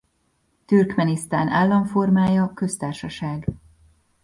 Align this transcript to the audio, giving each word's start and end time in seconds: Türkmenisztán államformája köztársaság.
Türkmenisztán 0.67 1.47
államformája 1.49 2.53
köztársaság. 2.53 3.47